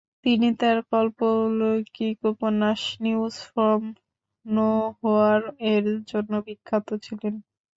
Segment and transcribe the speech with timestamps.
[0.25, 3.81] তিনি তার কল্পলৌকিক উপন্যাস নিউজ ফ্রম
[4.45, 7.33] নোহোয়্যার-এর জন্য বিখ্যাত ছিলেন।